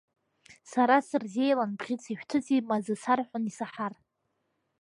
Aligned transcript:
Са 0.69 0.85
сырзеилан 1.07 1.71
бӷьыци 1.77 2.13
шәҭыци, 2.19 2.57
маӡа 2.67 2.95
сарҳәон 3.03 3.43
исаҳар. 3.51 3.93